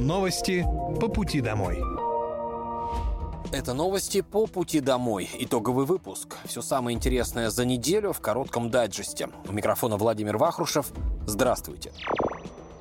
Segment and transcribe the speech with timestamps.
[0.00, 0.66] Новости
[0.98, 1.78] по пути домой.
[3.52, 5.28] Это новости по пути домой.
[5.40, 6.38] Итоговый выпуск.
[6.46, 9.28] Все самое интересное за неделю в коротком дайджесте.
[9.46, 10.90] У микрофона Владимир Вахрушев.
[11.26, 11.92] Здравствуйте.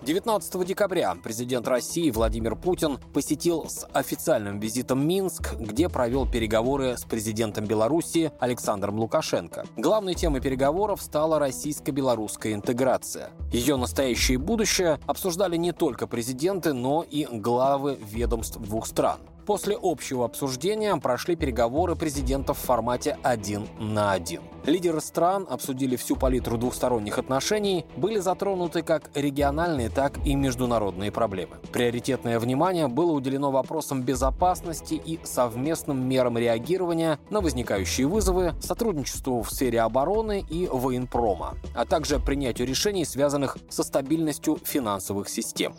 [0.02, 7.04] 19 декабря президент России Владимир Путин посетил с официальным визитом Минск, где провел переговоры с
[7.04, 9.66] президентом Беларуси Александром Лукашенко.
[9.76, 13.32] Главной темой переговоров стала российско-белорусская интеграция.
[13.52, 19.20] Ее настоящее будущее обсуждали не только президенты, но и главы ведомств двух стран.
[19.50, 24.44] После общего обсуждения прошли переговоры президентов в формате один на один.
[24.64, 31.56] Лидеры стран обсудили всю палитру двухсторонних отношений, были затронуты как региональные, так и международные проблемы.
[31.72, 39.50] Приоритетное внимание было уделено вопросам безопасности и совместным мерам реагирования на возникающие вызовы, сотрудничеству в
[39.50, 45.74] сфере обороны и военпрома, а также принятию решений, связанных со стабильностью финансовых систем.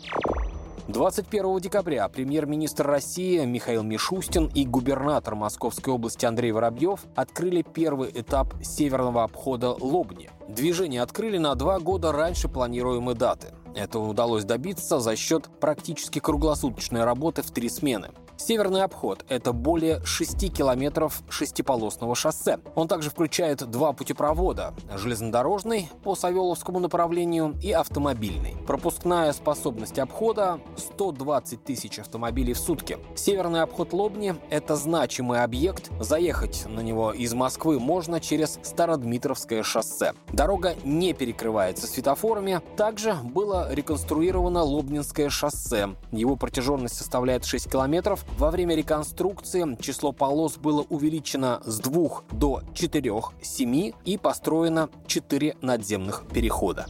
[0.87, 8.55] 21 декабря премьер-министр России Михаил Мишустин и губернатор Московской области Андрей Воробьев открыли первый этап
[8.63, 10.29] северного обхода Лобни.
[10.47, 13.53] Движение открыли на два года раньше планируемой даты.
[13.75, 18.09] Это удалось добиться за счет практически круглосуточной работы в три смены.
[18.41, 22.57] Северный обход– это более 6 километров шестиполосного шоссе.
[22.73, 28.55] Он также включает два путепровода– железнодорожный по Савеловскому направлению и автомобильный.
[28.65, 32.97] Пропускная способность обхода– 120 тысяч автомобилей в сутки.
[33.15, 35.91] Северный обход Лобни– это значимый объект.
[35.99, 40.13] Заехать на него из Москвы можно через Стародмитровское шоссе.
[40.33, 42.59] Дорога не перекрывается светофорами.
[42.75, 45.95] Также было реконструировано Лобнинское шоссе.
[46.11, 48.25] Его протяженность составляет 6 километров.
[48.37, 55.57] Во время реконструкции число полос было увеличено с 2 до 4, 7 и построено 4
[55.61, 56.87] надземных перехода.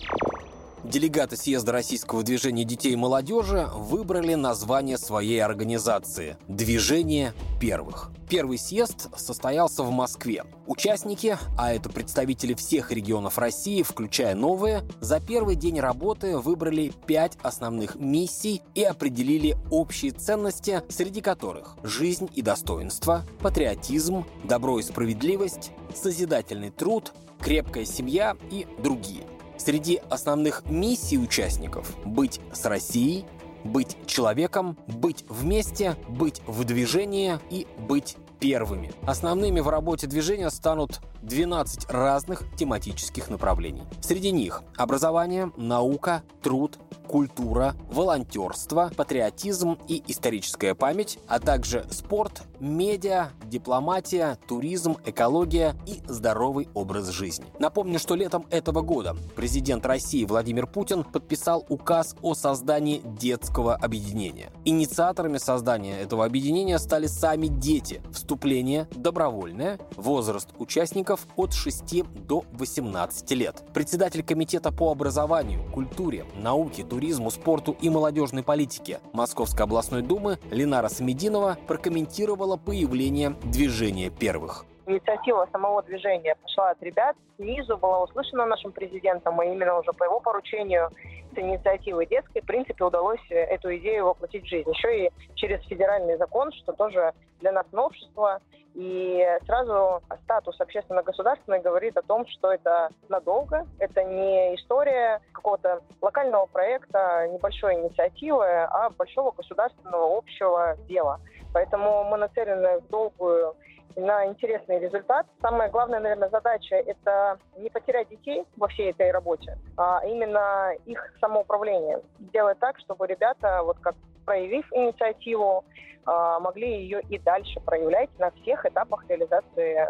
[0.83, 8.11] Делегаты съезда российского движения детей и молодежи выбрали название своей организации– «Движение первых».
[8.27, 10.43] Первый съезд состоялся в Москве.
[10.65, 17.37] Участники, а это представители всех регионов России, включая новые, за первый день работы выбрали пять
[17.43, 25.71] основных миссий и определили общие ценности, среди которых жизнь и достоинство, патриотизм, добро и справедливость,
[25.93, 29.25] созидательный труд, крепкая семья и другие.
[29.63, 33.25] Среди основных миссий участников– быть с Россией,
[33.63, 38.91] быть человеком, быть вместе, быть в движении и быть первыми.
[39.05, 43.83] Основными в работе движения станут 12 разных тематических направлений.
[44.01, 53.31] Среди них образование, наука, труд, культура, волонтерство, патриотизм и историческая память, а также спорт, медиа,
[53.43, 57.45] дипломатия, туризм, экология и здоровый образ жизни.
[57.59, 64.51] Напомню, что летом этого года президент России Владимир Путин подписал указ о создании детского объединения.
[64.63, 68.01] Инициаторами создания этого объединения стали сами дети.
[68.13, 73.63] Вступление добровольное, возраст участников от 6 до 18 лет.
[73.73, 80.89] Председатель комитета по образованию, культуре, науке, туризму, спорту и молодежной политике Московской областной думы Ленара
[80.89, 88.71] Самединова прокомментировала появление движения первых инициатива самого движения пошла от ребят снизу, была услышана нашим
[88.71, 90.89] президентом, и именно уже по его поручению
[91.33, 94.69] с инициативы детской, в принципе, удалось эту идею воплотить в жизнь.
[94.69, 98.41] Еще и через федеральный закон, что тоже для нас новшество.
[98.73, 106.45] И сразу статус общественно-государственный говорит о том, что это надолго, это не история какого-то локального
[106.45, 111.19] проекта, небольшой инициативы, а большого государственного общего дела.
[111.53, 113.55] Поэтому мы нацелены в долгую
[113.95, 115.25] на интересный результат.
[115.41, 121.13] Самая главная, наверное, задача– это не потерять детей во всей этой работе, а именно их
[121.19, 122.01] самоуправление.
[122.19, 125.65] Сделать так, чтобы ребята, вот как проявив инициативу,
[126.05, 129.87] а, могли ее и дальше проявлять на всех этапах реализации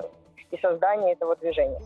[0.51, 1.79] и создания этого движения.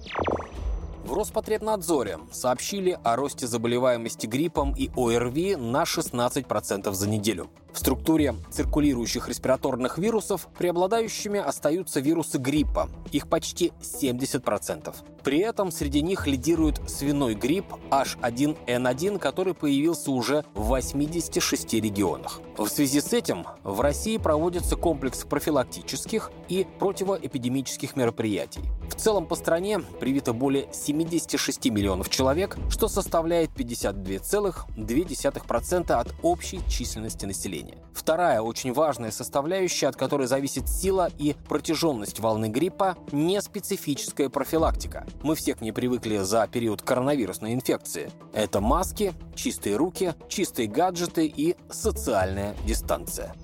[1.06, 7.48] В Роспотребнадзоре сообщили о росте заболеваемости гриппом и ОРВИ на 16% за неделю.
[7.72, 14.96] В структуре циркулирующих респираторных вирусов преобладающими остаются вирусы гриппа, их почти 70%.
[15.24, 22.42] При этом среди них лидирует свиной грипп H1N1, который появился уже в 86 регионах.
[22.58, 28.62] В связи с этим в России проводится комплекс профилактических и противоэпидемических мероприятий.
[28.96, 37.26] В целом по стране привито более 76 миллионов человек, что составляет 52,2% от общей численности
[37.26, 37.80] населения.
[37.94, 45.06] Вторая очень важная составляющая, от которой зависит сила и протяженность волны гриппа– не специфическая профилактика.
[45.22, 48.12] Мы все к ней привыкли за период коронавирусной инфекции.
[48.34, 53.36] Это маски, чистые руки, чистые гаджеты и социальная дистанция.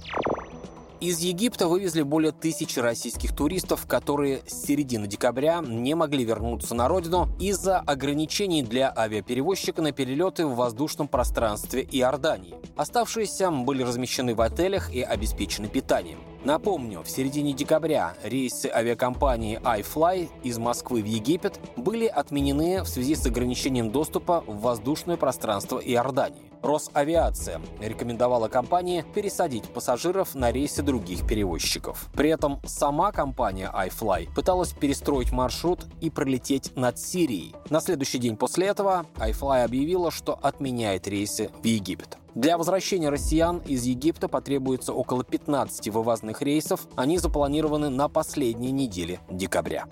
[1.02, 6.88] Из Египта вывезли более тысячи российских туристов, которые с середины декабря не могли вернуться на
[6.88, 12.54] родину из-за ограничений для авиаперевозчика на перелеты в воздушном пространстве Иордании.
[12.76, 16.20] Оставшиеся были размещены в отелях и обеспечены питанием.
[16.44, 23.14] Напомню, в середине декабря рейсы авиакомпании iFly из Москвы в Египет были отменены в связи
[23.14, 26.52] с ограничением доступа в воздушное пространство Иордании.
[26.64, 32.10] Росавиация рекомендовала компании пересадить пассажиров на рейсы других перевозчиков.
[32.14, 37.56] При этом сама компания iFly пыталась перестроить маршрут и пролететь над Сирией.
[37.70, 42.18] На следующий день после этого iFly объявила, что отменяет рейсы в Египет.
[42.36, 46.88] Для возвращения россиян из Египта потребуется около 15 вывозных рейсов.
[46.96, 49.88] Они запланированы на последней неделе декабря.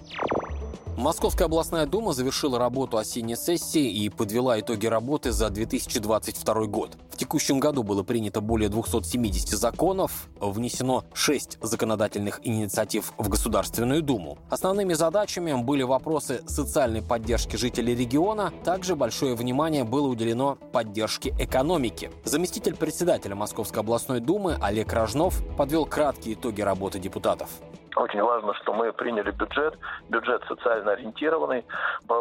[1.00, 6.98] Московская областная дума завершила работу осенней сессии и подвела итоги работы за 2022 год.
[7.10, 14.40] В текущем году было принято более 270 законов, внесено 6 законодательных инициатив в Государственную Думу.
[14.50, 22.12] Основными задачами были вопросы социальной поддержки жителей региона, также большое внимание было уделено поддержке экономики.
[22.26, 27.50] Заместитель председателя Московской областной думы Олег Рожнов подвел краткие итоги работы депутатов.
[27.96, 29.78] Очень важно, что мы приняли бюджет,
[30.10, 31.66] бюджет социально ориентированный.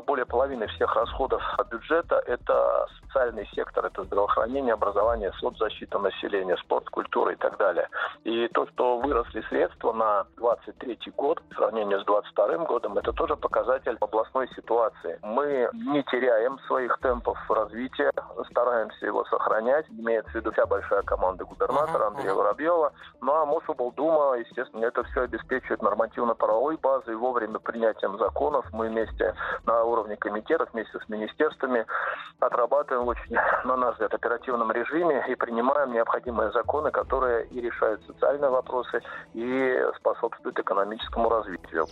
[0.06, 7.32] Более половины всех расходов бюджета– это социальный сектор, это здравоохранение, образование, соцзащита населения, спорт, культура
[7.32, 7.88] и так далее.
[8.24, 13.36] И то, что выросли средства на 23 год в сравнении с 22 годом, это тоже
[13.36, 15.18] показатель областной ситуации.
[15.22, 18.10] Мы не теряем своих темпов развития,
[18.50, 19.86] стараемся его сохранять.
[19.90, 22.92] Имеется в виду вся большая команда губернатора Андрея Воробьева.
[23.20, 27.16] Ну а Мособлдума, естественно, это все обеспечивает обеспечивает нормативно-правовой базой.
[27.16, 29.34] Вовремя принятием законов мы вместе
[29.66, 31.86] на уровне комитетов, вместе с министерствами
[32.40, 38.50] отрабатываем очень, на наш взгляд, оперативном режиме и принимаем необходимые законы, которые и решают социальные
[38.50, 39.02] вопросы,
[39.34, 41.86] и способствуют экономическому развитию.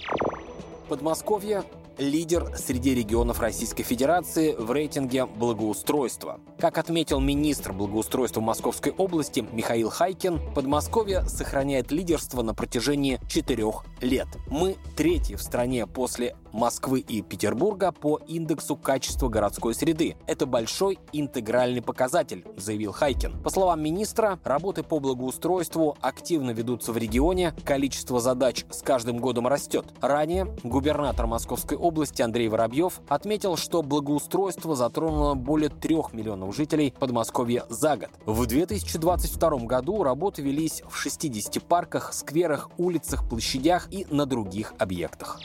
[0.88, 1.64] Подмосковье–
[1.98, 6.40] лидер среди регионов Российской Федерации в рейтинге благоустройства.
[6.58, 14.28] Как отметил министр благоустройства Московской области Михаил Хайкин, Подмосковье сохраняет лидерство на протяжении четырех лет.
[14.48, 20.16] Мы третьи в стране после Москвы и Петербурга по индексу качества городской среды.
[20.26, 23.42] Это большой интегральный показатель, заявил Хайкин.
[23.42, 29.46] По словам министра, работы по благоустройству активно ведутся в регионе, количество задач с каждым годом
[29.46, 29.84] растет.
[30.00, 37.64] Ранее губернатор Московской области Андрей Воробьев отметил, что благоустройство затронуло более трех миллионов жителей Подмосковья
[37.68, 38.08] за год.
[38.24, 45.38] В 2022 году работы велись в 60 парках, скверах, улицах, площадях и на других объектах.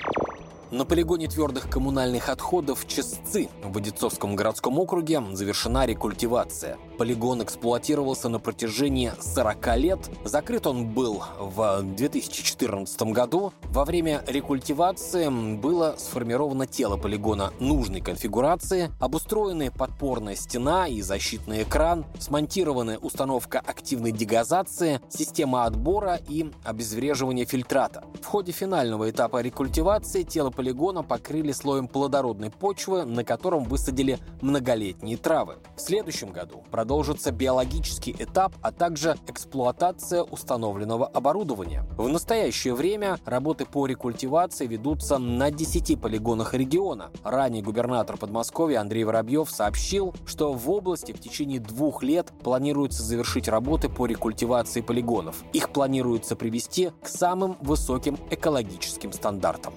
[0.71, 6.77] На полигоне твердых коммунальных отходов Чесцы в Одинцовском городском округе завершена рекультивация.
[7.01, 9.99] Полигон эксплуатировался на протяжении 40 лет.
[10.23, 13.53] Закрыт он был в 2014 году.
[13.63, 22.05] Во время рекультивации было сформировано тело полигона нужной конфигурации, обустроены подпорная стена и защитный экран,
[22.19, 28.03] смонтирована установка активной дегазации, система отбора и обезвреживания фильтрата.
[28.21, 35.17] В ходе финального этапа рекультивации тело полигона покрыли слоем плодородной почвы, на котором высадили многолетние
[35.17, 35.55] травы.
[35.75, 41.85] В следующем году продолжится биологический этап, а также эксплуатация установленного оборудования.
[41.97, 47.09] В настоящее время работы по рекультивации ведутся на 10 полигонах региона.
[47.23, 53.47] Ранее губернатор Подмосковья Андрей Воробьев сообщил, что в области в течение двух лет планируется завершить
[53.47, 55.45] работы по рекультивации полигонов.
[55.53, 59.73] Их планируется привести к самым высоким экологическим стандартам.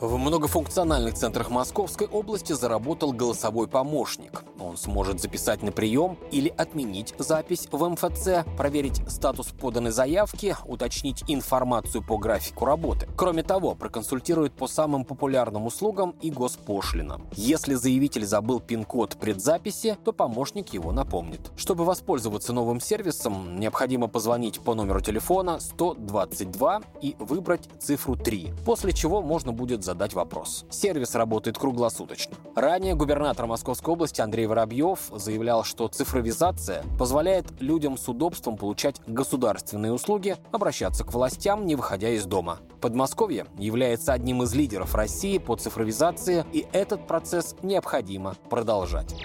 [0.00, 4.44] В многофункциональных центрах Московской области заработал голосовой помощник.
[4.58, 11.22] Он сможет записать на прием или отменить запись в МФЦ, проверить статус поданной заявки, уточнить
[11.28, 13.08] информацию по графику работы.
[13.14, 17.26] Кроме того, проконсультирует по самым популярным услугам и госпошлинам.
[17.32, 21.52] Если заявитель забыл пин-код предзаписи, то помощник его напомнит.
[21.56, 28.94] Чтобы воспользоваться новым сервисом, необходимо позвонить по номеру телефона 122 и выбрать цифру 3, после
[28.94, 30.64] чего можно будет задать вопрос.
[30.70, 32.36] Сервис работает круглосуточно.
[32.54, 39.92] Ранее губернатор Московской области Андрей Воробьев заявлял, что цифровизация позволяет людям с удобством получать государственные
[39.92, 42.58] услуги, обращаться к властям, не выходя из дома.
[42.80, 49.16] Подмосковье является одним из лидеров России по цифровизации, и этот процесс необходимо продолжать.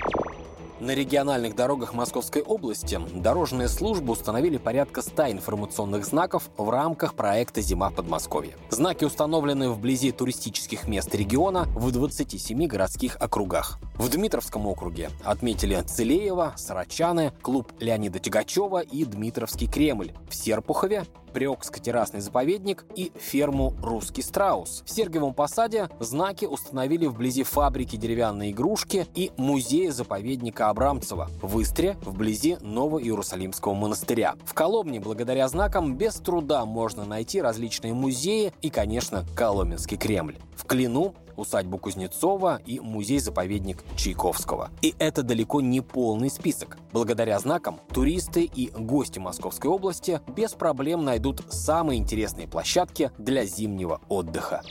[0.82, 7.62] На региональных дорогах Московской области дорожные службы установили порядка 100 информационных знаков в рамках проекта
[7.62, 8.58] «Зима в Подмосковье».
[8.70, 13.80] Знаки установлены вблизи туристических мест региона в 27 городских округах.
[13.96, 20.12] В Дмитровском округе отметили Целеева, Сарачаны, клуб Леонида Тягачева и Дмитровский Кремль.
[20.30, 21.06] В Серпухове
[21.36, 24.84] Приокско-террасный заповедник и ферму «Русский страус».
[24.86, 32.56] В Сергиевом посаде знаки установили вблизи фабрики деревянной игрушки и музея-заповедника Абрамцева в Истре, вблизи
[32.62, 34.36] Ново-Иерусалимского монастыря.
[34.46, 40.38] В Коломне благодаря знакам без труда можно найти различные музеи и, конечно, Коломенский Кремль.
[40.56, 44.70] В Клину усадьбу Кузнецова и музей-заповедник Чайковского.
[44.82, 46.78] И это далеко не полный список.
[46.92, 54.02] Благодаря знакам туристы и гости Московской области без проблем найдут самые интересные площадки для зимнего
[54.10, 54.62] отдыха.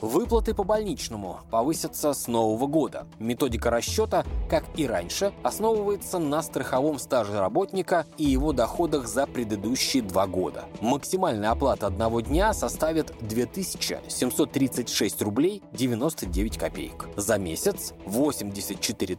[0.00, 3.06] Выплаты по больничному повысятся с нового года.
[3.18, 10.02] Методика расчета, как и раньше, основывается на страховом стаже работника и его доходах за предыдущие
[10.02, 10.64] два года.
[10.80, 17.08] Максимальная оплата одного дня составит 2736 рублей 99 копеек.
[17.16, 19.18] За месяц 84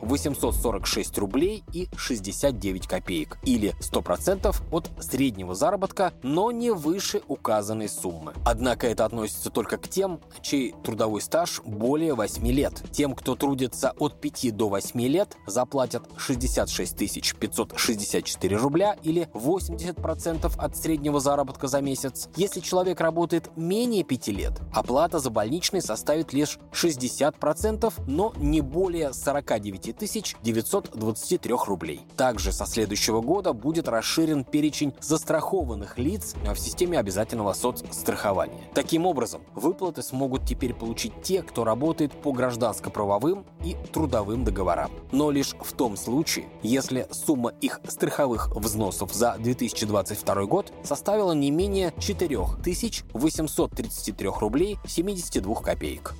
[0.00, 8.32] 846 рублей и 69 копеек или 100% от среднего заработка, но не выше указанной суммы.
[8.44, 12.82] Однако это относится только к тем, тем, чей трудовой стаж более 8 лет.
[12.92, 20.76] Тем, кто трудится от 5 до 8 лет, заплатят 66 564 рубля или 80% от
[20.76, 22.28] среднего заработка за месяц.
[22.36, 29.12] Если человек работает менее 5 лет, оплата за больничный составит лишь 60%, но не более
[29.12, 29.96] 49
[30.42, 32.00] 923 рублей.
[32.16, 38.62] Также со следующего года будет расширен перечень застрахованных лиц в системе обязательного соцстрахования.
[38.74, 44.90] Таким образом, выплаты выплаты смогут теперь получить те, кто работает по гражданско-правовым и трудовым договорам.
[45.12, 51.50] Но лишь в том случае, если сумма их страховых взносов за 2022 год составила не
[51.50, 56.14] менее 4833 рублей 72 копеек.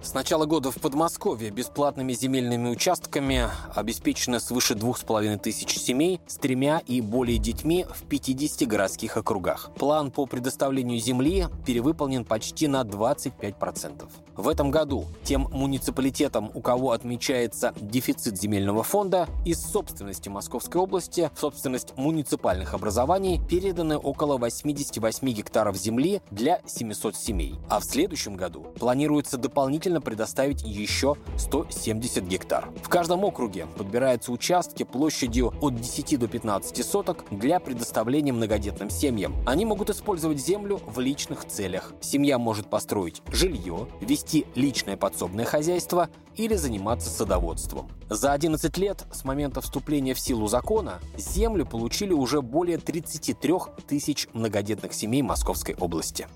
[0.00, 6.20] С начала года в Подмосковье бесплатными земельными участками обеспечено свыше двух с половиной тысяч семей
[6.28, 9.70] с тремя и более детьми в 50 городских округах.
[9.76, 14.08] План по предоставлению земли перевыполнен почти на 25%.
[14.36, 21.28] В этом году тем муниципалитетам, у кого отмечается дефицит земельного фонда, из собственности Московской области
[21.34, 27.56] в собственность муниципальных образований переданы около 88 гектаров земли для 700 семей.
[27.68, 32.70] А в следующем году планируется дополнительно дополнительно предоставить еще 170 гектар.
[32.82, 39.34] В каждом округе подбираются участки площадью от 10 до 15 соток для предоставления многодетным семьям.
[39.46, 41.94] Они могут использовать землю в личных целях.
[42.00, 47.90] Семья может построить жилье, вести личное подсобное хозяйство или заниматься садоводством.
[48.10, 53.54] За 11 лет с момента вступления в силу закона землю получили уже более 33
[53.86, 56.26] тысяч многодетных семей Московской области.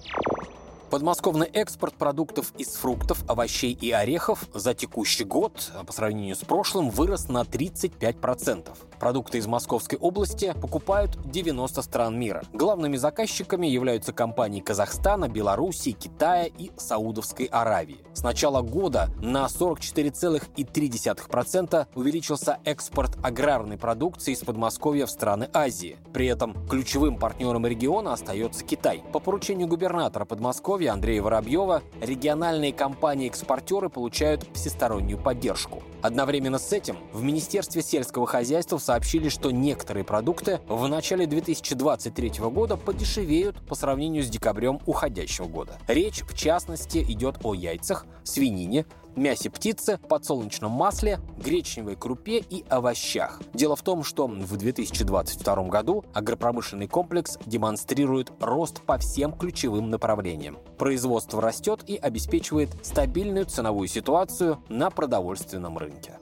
[0.93, 6.91] Подмосковный экспорт продуктов из фруктов, овощей и орехов за текущий год по сравнению с прошлым
[6.91, 8.77] вырос на 35%.
[9.01, 12.43] Продукты из Московской области покупают 90 стран мира.
[12.53, 18.05] Главными заказчиками являются компании Казахстана, Белоруссии, Китая и Саудовской Аравии.
[18.13, 25.97] С начала года на 44,3% увеличился экспорт аграрной продукции из Подмосковья в страны Азии.
[26.13, 29.03] При этом ключевым партнером региона остается Китай.
[29.13, 35.81] По поручению губернатора Подмосковья здоровья Андрея Воробьева региональные компании-экспортеры получают всестороннюю поддержку.
[36.03, 42.77] Одновременно с этим в Министерстве сельского хозяйства сообщили, что некоторые продукты в начале 2023 года
[42.77, 45.79] подешевеют по сравнению с декабрем уходящего года.
[45.87, 48.85] Речь, в частности, идет о яйцах, свинине,
[49.17, 53.41] мясе птицы, подсолнечном масле, гречневой крупе и овощах.
[53.55, 60.59] Дело в том, что в 2022 году агропромышленный комплекс демонстрирует рост по всем ключевым направлениям.
[60.79, 66.19] Производство растет и обеспечивает стабильную ценовую ситуацию на продовольственном рынке.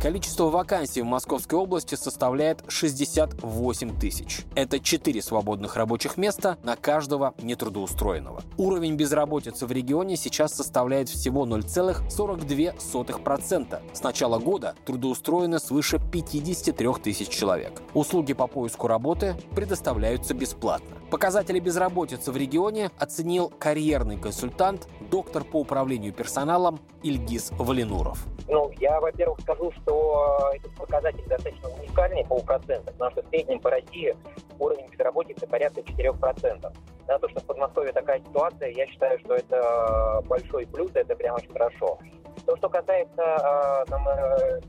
[0.00, 4.46] Количество вакансий в Московской области составляет 68 тысяч.
[4.54, 8.42] Это 4 свободных рабочих места на каждого нетрудоустроенного.
[8.56, 13.80] Уровень безработицы в регионе сейчас составляет всего 0,42%.
[13.92, 17.82] С начала года трудоустроено свыше 53 тысяч человек.
[17.92, 20.96] Услуги по поиску работы предоставляются бесплатно.
[21.10, 28.24] Показатели безработицы в регионе оценил карьерный консультант, доктор по управлению персоналом Ильгиз Валинуров.
[28.46, 33.58] Ну, я, во-первых, скажу, что этот показатель достаточно уникальный по процентам, потому что в среднем
[33.58, 34.16] по России
[34.60, 36.72] уровень безработицы порядка 4%.
[37.08, 41.34] на то, что в Подмосковье такая ситуация, я считаю, что это большой плюс, это прям
[41.34, 41.98] очень хорошо.
[42.46, 44.60] То, что касается э, там, э,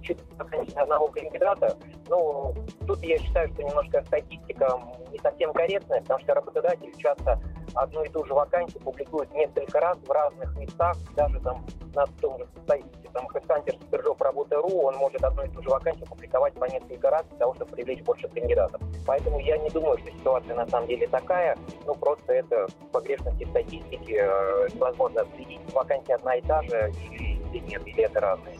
[0.76, 1.76] одного кандидата,
[2.10, 2.54] ну,
[2.88, 4.80] тут я считаю, что немножко статистика
[5.12, 7.40] не совсем корректная, потому что работодатель часто
[7.76, 12.38] одну и ту же вакансию публикует несколько раз в разных местах, даже там на том
[12.38, 16.66] же сайте, там, HeadHunter Супержоп Работа.ру, он может одну и ту же вакансию публиковать по
[16.66, 18.82] несколько раз для того, чтобы привлечь больше кандидатов.
[19.06, 24.18] Поэтому я не думаю, что ситуация на самом деле такая, ну, просто это погрешности статистики,
[24.22, 28.58] э, невозможно отследить, вакансия одна и та же, или, или нет, или это разные.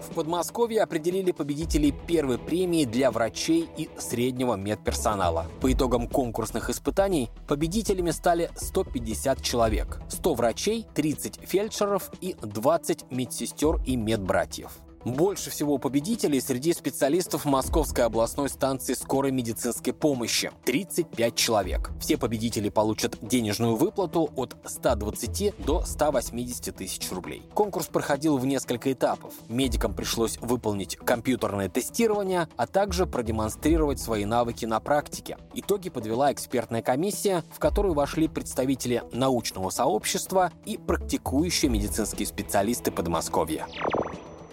[0.00, 5.46] В Подмосковье определили победителей первой премии для врачей и среднего медперсонала.
[5.60, 10.00] По итогам конкурсных испытаний победителями стали 150 человек.
[10.08, 14.72] 100 врачей, 30 фельдшеров и 20 медсестер и медбратьев.
[15.04, 21.90] Больше всего победителей среди специалистов Московской областной станции скорой медицинской помощи– 35 человек.
[22.00, 27.42] Все победители получат денежную выплату от 120 до 180 тысяч рублей.
[27.52, 29.34] Конкурс проходил в несколько этапов.
[29.48, 35.36] Медикам пришлось выполнить компьютерное тестирование, а также продемонстрировать свои навыки на практике.
[35.52, 43.66] Итоги подвела экспертная комиссия, в которую вошли представители научного сообщества и практикующие медицинские специалисты Подмосковья.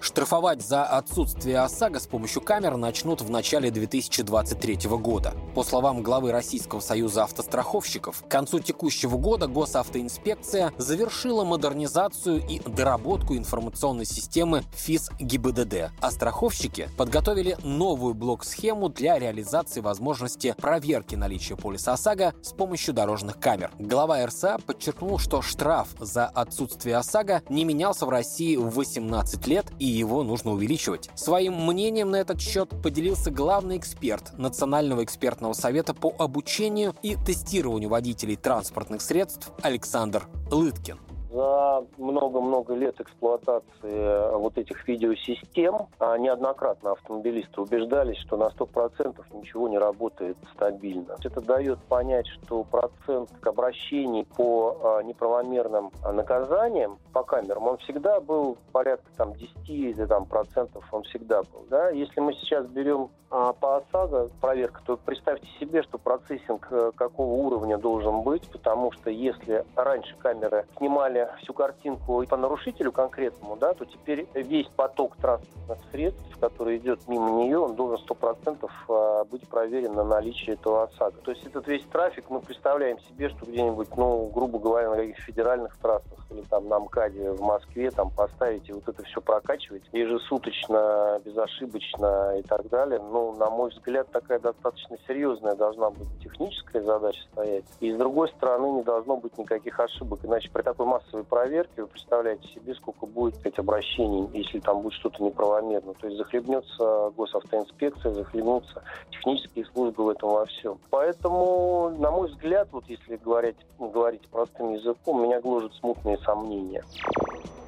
[0.02, 5.36] Штрафовать за отсутствие ОСАГО с помощью камер начнут в начале 2023 года.
[5.54, 13.38] По словам главы Российского союза автостраховщиков, к концу текущего года госавтоинспекция завершила модернизацию и доработку
[13.38, 21.94] информационной системы ФИС ГИБДД, а страховщики подготовили новую блок-схему для реализации возможности проверки наличия полиса
[21.94, 23.70] ОСАГО с помощью дорожных камер.
[23.78, 29.68] Глава РСА подчеркнул, что штраф за отсутствие ОСАГО не менялся в России в 18 лет
[29.78, 31.10] и его нужно увеличивать.
[31.16, 37.90] Своим мнением на этот счет поделился главный эксперт Национального экспертного совета по обучению и тестированию
[37.90, 41.00] водителей транспортных средств Александр Лыткин
[41.32, 49.70] за много-много лет эксплуатации вот этих видеосистем а неоднократно автомобилисты убеждались, что на 100% ничего
[49.70, 51.16] не работает стабильно.
[51.24, 58.58] Это дает понять, что процент обращений по а, неправомерным наказаниям по камерам, он всегда был
[58.72, 61.66] порядка там, 10 или там, процентов, он всегда был.
[61.70, 61.90] Да?
[61.90, 67.34] Если мы сейчас берем а, по ОСАГО проверка, то представьте себе, что процессинг э, какого
[67.34, 73.74] уровня должен быть, потому что если раньше камеры снимали всю картинку по нарушителю конкретному, да,
[73.74, 79.24] то теперь весь поток транспортных средств, который идет мимо нее, он должен сто процентов а,
[79.26, 81.22] быть проверен на наличие этого ОСАГО.
[81.24, 85.22] То есть этот весь трафик мы представляем себе, что где-нибудь, ну, грубо говоря, на каких-то
[85.22, 89.84] федеральных трассах или там на МКАДе в Москве там поставить и вот это все прокачивать
[89.92, 93.00] ежесуточно, безошибочно и так далее.
[93.00, 97.66] Ну, на мой взгляд, такая достаточно серьезная должна быть техническая задача стоять.
[97.80, 100.20] И с другой стороны, не должно быть никаких ошибок.
[100.24, 104.82] Иначе при такой массовой массовой проверки, вы представляете себе, сколько будет сказать, обращений, если там
[104.82, 105.94] будет что-то неправомерно.
[105.94, 110.80] То есть захлебнется госавтоинспекция, захлебнутся технические службы в этом во всем.
[110.90, 116.84] Поэтому, на мой взгляд, вот если говорить, говорить простым языком, меня гложет смутные сомнения.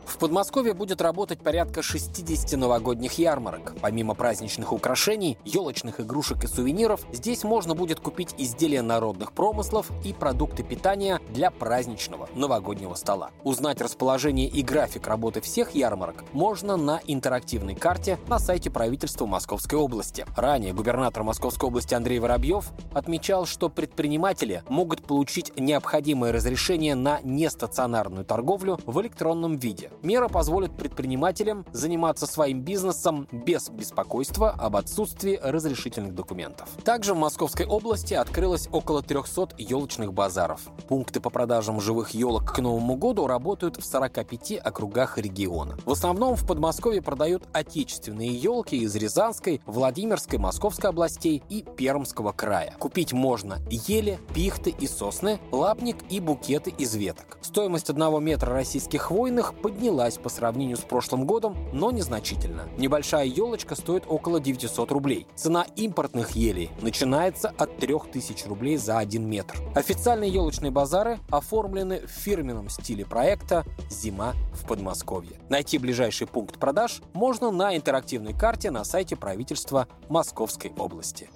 [0.06, 3.74] В Подмосковье будет работать порядка 60 новогодних ярмарок.
[3.82, 10.14] Помимо праздничных украшений, елочных игрушек и сувениров, здесь можно будет купить изделия народных промыслов и
[10.14, 13.32] продукты питания для праздничного новогоднего стола.
[13.44, 19.80] Узнать расположение и график работы всех ярмарок можно на интерактивной карте на сайте правительства Московской
[19.80, 20.26] области.
[20.36, 28.26] Ранее губернатор Московской области Андрей Воробьев отмечал, что предприниматели могут получить необходимое разрешение на нестационарную
[28.26, 29.90] торговлю в электронном виде.
[30.02, 36.68] Мера позволит предпринимателям заниматься своим бизнесом без беспокойства об отсутствии разрешительных документов.
[36.84, 40.62] Также в Московской области открылось около 300 елочных базаров.
[40.88, 45.78] Пункты по продажам живых елок к Новому году работают в 45 округах региона.
[45.86, 52.76] В основном в Подмосковье продают отечественные елки из Рязанской, Владимирской, Московской областей и Пермского края.
[52.80, 57.38] Купить можно ели, пихты и сосны, лапник и букеты из веток.
[57.42, 62.70] Стоимость одного метра российских хвойных поднялась поднялась по сравнению с прошлым годом, но незначительно.
[62.78, 65.28] Небольшая елочка стоит около 900 рублей.
[65.36, 69.60] Цена импортных елей начинается от 3000 рублей за 1 метр.
[69.76, 75.34] Официальные елочные базары оформлены в фирменном стиле проекта «Зима в Подмосковье».
[75.50, 81.30] Найти ближайший пункт продаж можно на интерактивной карте на сайте правительства Московской области.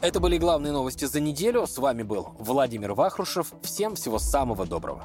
[0.00, 1.68] Это были главные новости за неделю.
[1.68, 3.52] С вами был Владимир Вахрушев.
[3.62, 5.04] Всем всего самого доброго.